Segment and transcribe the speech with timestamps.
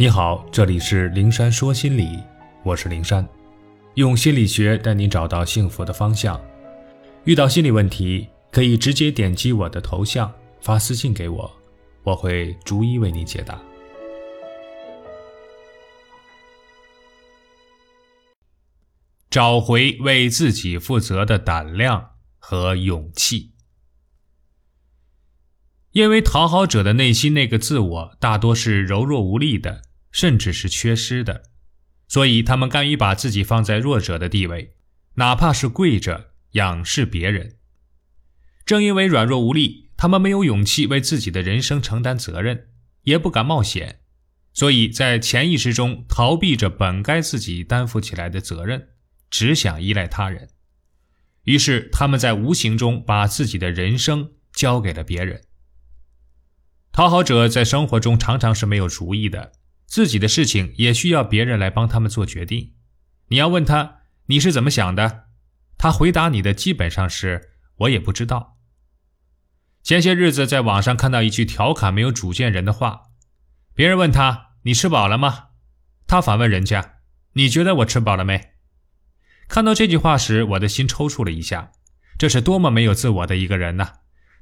[0.00, 2.22] 你好，这里是灵山说心理，
[2.62, 3.28] 我是灵山，
[3.94, 6.40] 用心理学带你找到幸福的方向。
[7.24, 11.50] 遇到心理问题，可以直接点击我的头像发私信给我，
[12.04, 13.60] 我会逐一为你解答。
[19.28, 23.50] 找回为自己负责的胆量和勇气。
[25.90, 29.82] 因为讨好者的内心那个自我大多是柔弱无力的，
[30.18, 31.44] 甚至是缺失的，
[32.08, 34.74] 所以他们甘于把自己放在弱者的地位，
[35.14, 37.58] 哪怕是跪着仰视别人。
[38.66, 42.70] 正因为软弱无力，他们没有勇气为自己的人生承担责任，
[43.02, 44.00] 也不敢冒险，
[44.52, 48.88] 所以在潜意识中逃避着本该自己担负起来的责任。
[49.30, 50.48] 只想依赖他人，
[51.44, 55.42] 于是他们在无形中把自己的人生交给了别人。
[56.90, 59.52] 讨好者在生活中常常是没有主意的，
[59.88, 62.74] 自己的事情也需要别人来帮他们做决定。
[63.28, 65.24] 你要问他你是怎么想的，
[65.78, 68.58] 他回答你的基本上是我也不知道。
[69.82, 73.04] 前些日子在网上看到一句调侃没有主见人的话，
[73.74, 75.46] 别人问他你吃饱了吗？
[76.06, 76.96] 他反问人家
[77.32, 78.50] 你觉得我吃饱了没？
[79.48, 81.72] 看到这句话时，我的心抽搐了一下。
[82.18, 83.92] 这是多么没有自我的一个人呐！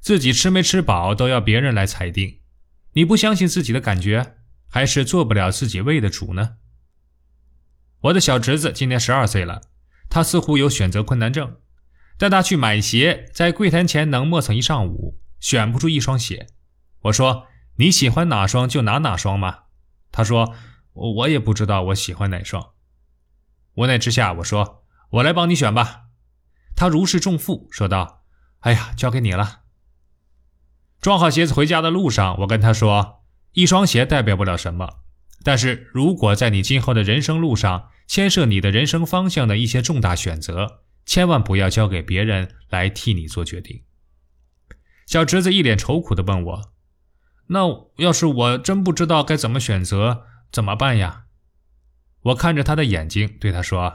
[0.01, 2.39] 自己吃没吃饱都要别人来裁定。
[2.93, 4.36] 你不相信自己的感觉，
[4.69, 6.57] 还是做不了自己胃的主呢？
[8.01, 9.61] 我的小侄子今年十二岁了，
[10.09, 11.57] 他似乎有选择困难症。
[12.17, 16.47] 带他去买鞋，在柜台前能磨蹭一上午，选不出一双鞋。
[17.01, 19.65] 我说：“你喜欢哪双就拿哪双嘛？”
[20.11, 20.55] 他说
[20.93, 22.71] ：“我也不知道我喜欢哪双。”
[23.75, 24.83] 无奈之下，我说。
[25.11, 26.07] 我来帮你选吧，
[26.75, 28.25] 他如释重负，说道
[28.59, 29.61] ：“哎呀，交给你了。”
[30.99, 33.16] 装好鞋子回家的路上，我跟他说
[33.57, 34.99] ：“一双鞋代表不了什么，
[35.43, 43.81] 但是如果在你今后的人生路上牵涉你的人生方向的一些重大选择，千万不要交给别人来替你做决定。”
[45.07, 46.71] 小侄子一脸愁苦地问我
[47.49, 47.61] ：“那
[47.97, 51.23] 要是我真不知道该怎么选择，怎么办呀？”
[52.21, 53.91] 我看着他的眼睛，对他说。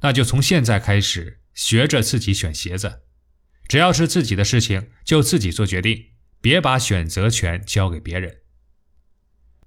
[0.00, 3.02] 那就从现在开始学着自己选鞋子，
[3.68, 6.06] 只要是自己的事情就自己做决定，
[6.40, 8.38] 别把选择权交给别人。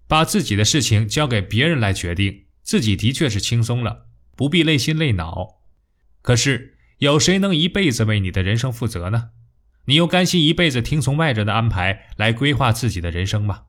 [0.10, 5.62] 把自己的事情交给别人来决定，自己的确是轻松了，不必累心累脑。
[6.24, 9.30] 可是有谁能一辈子为你的人生负责呢？
[9.86, 13.66] 你又甘心一辈子听从外人的安排来规划自己的人生吗？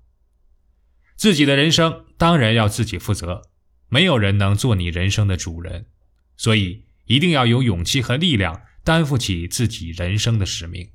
[1.14, 3.42] 自己的人生当然要自己负责，
[3.90, 5.88] 没有人能做你人生的主人。
[6.38, 10.88] 所以，一定要有勇气和力量，担负起自己人生的使命。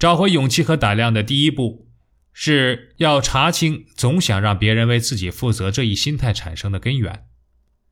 [0.00, 1.83] 找回勇气和胆量的第一步，
[2.36, 7.26] 是要查清总想让别人为自己负责这一心态产生的根源，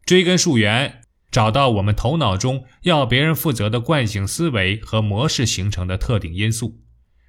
[0.04, 6.80] 追根溯源，找到我们头脑中要别人负责的惯性思维和模式形成的特定因素，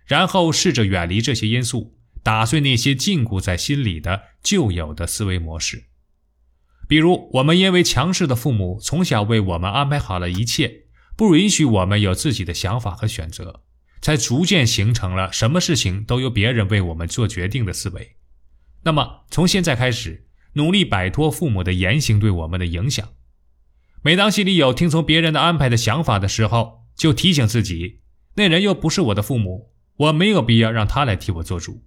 [0.07, 5.85] 然后试着远离这些因素，打碎那些禁锢在心里的旧有的思维模式。
[6.88, 13.62] 比如，我们因为强势的父母从小为我们安排好了一切，不允许我们有自己的想法和选择，
[14.03, 18.17] 才逐渐形成了什么事情都由别人为我们做决定的思维。
[18.83, 23.07] 那么，从现在开始，努力摆脱父母的言行对我们的影响。
[24.01, 28.01] 每当心里有听从别人的安排的想法的时候，就提醒自己，
[28.35, 31.85] 那人又不是我的父母，我没有必要让他来替我做主。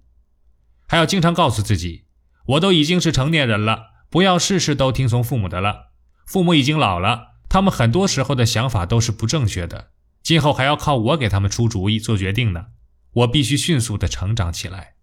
[0.87, 2.05] 还要经常告诉自己，
[2.47, 3.91] 我都已经是成年人了。
[4.09, 5.91] 不要事事都听从父母的了，
[6.25, 9.91] 父母已经老了，他们很多时候的想法都是不正确的，
[10.27, 12.65] 今后还要靠我给他们出主意、做决定呢。
[13.13, 14.95] 我必须迅速的成长起来。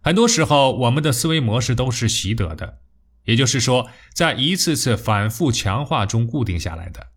[0.00, 2.80] 很多时候，我们的思维模式都是习得的，
[3.26, 7.12] 也就是说，在一次次反复强化中固定下来的。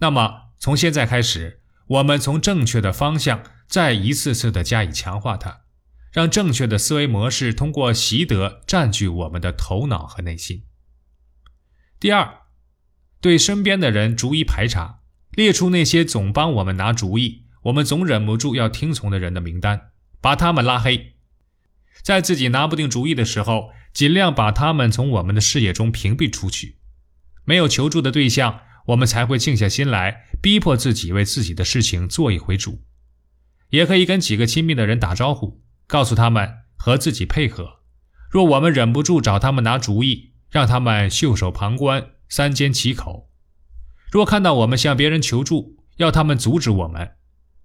[0.00, 5.62] 那么，从现在开始，我们从正确的方向再一次次的加以强化它。
[6.12, 10.64] 让正确的思维模式通过习得占据我们的头脑和内心。
[11.98, 12.42] 第二，
[13.22, 15.00] 对身边的人逐一排查，
[15.36, 19.90] 列出那些总帮我们拿主意、我们总忍不住要听从的人的名单，
[20.20, 21.12] 把他们拉黑。
[22.02, 26.78] 在自己拿不定主意的时候，尽量把他们从我们的视野中屏蔽出去。
[27.44, 32.82] 没有求助的对象，我们才会静下心来，逼迫自己为自己的事情做一回主。
[33.70, 35.62] 也可以跟几个亲密的人打招呼。
[35.88, 37.76] 告诉他们和自己配合。
[38.28, 43.28] 若我们忍不住找他们拿主意，让他们袖手旁观、三缄其口；
[44.10, 47.16] 若看到我们向别人求助，要他们阻止我们。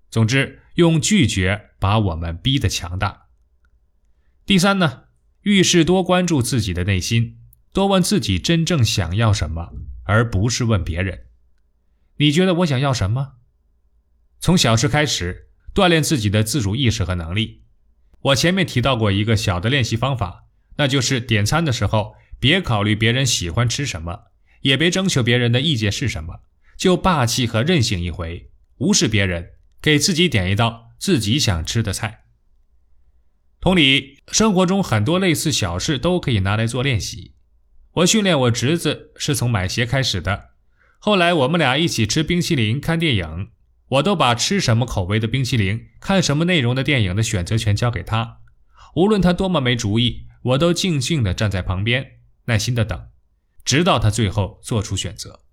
[0.09, 3.27] 总之，用拒绝把我们逼得强大。
[4.45, 5.03] 第三呢，
[5.43, 7.37] 遇事多关注自己的内心，
[7.71, 9.71] 多问自己真正想要什么，
[10.03, 11.27] 而不是问别人。
[12.17, 13.33] 你觉得我想要什么？
[14.39, 17.63] 从小事开始，锻炼自己的自主意识和能力。
[18.21, 20.45] 我前面提到过一个小的练习方法，
[20.77, 24.30] 那就是点餐的时候，别考虑别人喜欢吃什么，
[24.61, 26.41] 也别征求别人的意见是什么，
[26.77, 32.25] 就霸气和任性一回，无视别人，给自己点一道自己想吃的菜。
[33.59, 37.35] 同理，生活中很多类似小事都可以拿来做练习。
[37.93, 40.51] 我训练我侄子是从买鞋开始的，
[40.97, 43.49] 后来我们俩一起吃冰淇淋、看电影。
[43.91, 48.37] 我都把吃什么口味的冰淇淋、看什么内容的电影的选择权交给他，
[48.95, 53.09] 无论他多么没主意，我都静静地站在旁边，耐心地等，
[53.71, 55.43] 直到他最后做出选择。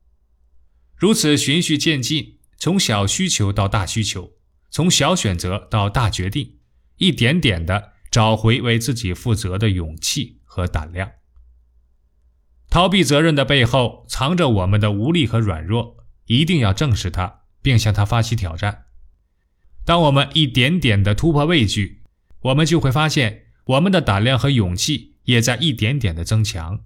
[0.97, 4.33] 如此循序渐进，从小需求到大需求，
[4.73, 6.57] 从小选择到大决定，
[6.97, 11.13] 一点点的找回为自己负责的勇气和胆量。
[12.69, 17.43] 逃避责任的背后藏着我们的无力和软弱，一定要正视它。
[17.61, 18.87] 并向他发起挑战。
[19.85, 22.03] 当我们一点点的突破畏惧，
[22.41, 26.85] 我们就会发现我们的胆量和勇气也在一点点的增强。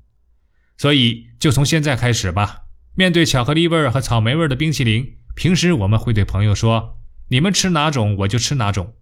[0.83, 2.63] 所以，就从现在开始吧。
[2.97, 6.99] 面对巧克力味儿和草莓味儿的冰淇淋，平时我们会对朋友说
[7.31, 8.95] ：“你们吃哪种，我就吃哪种。”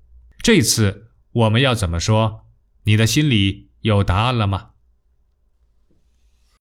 [0.45, 2.45] 这次我们要怎么说？
[2.85, 4.70] 你的心里有答案了吗？